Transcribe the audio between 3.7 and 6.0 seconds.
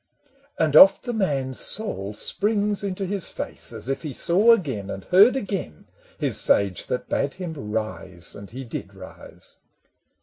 As if he saw again and heard again